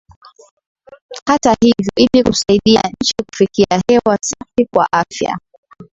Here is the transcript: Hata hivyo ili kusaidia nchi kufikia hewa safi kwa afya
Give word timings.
Hata 1.25 1.55
hivyo 1.61 1.91
ili 1.95 2.23
kusaidia 2.23 2.81
nchi 2.99 3.13
kufikia 3.31 3.81
hewa 3.89 4.17
safi 4.21 4.65
kwa 4.73 4.87
afya 4.91 5.37